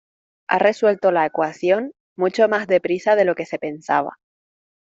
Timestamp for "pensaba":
3.59-4.17